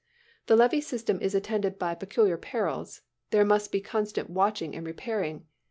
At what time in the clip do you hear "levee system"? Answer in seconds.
0.55-1.21